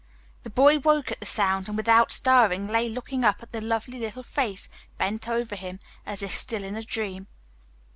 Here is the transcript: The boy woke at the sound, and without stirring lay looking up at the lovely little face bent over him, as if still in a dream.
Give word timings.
The 0.41 0.49
boy 0.49 0.79
woke 0.79 1.11
at 1.11 1.19
the 1.19 1.27
sound, 1.27 1.67
and 1.67 1.77
without 1.77 2.11
stirring 2.11 2.65
lay 2.67 2.89
looking 2.89 3.23
up 3.23 3.43
at 3.43 3.51
the 3.51 3.61
lovely 3.61 3.99
little 3.99 4.23
face 4.23 4.67
bent 4.97 5.29
over 5.29 5.55
him, 5.55 5.77
as 6.07 6.23
if 6.23 6.33
still 6.35 6.63
in 6.63 6.75
a 6.75 6.81
dream. 6.81 7.27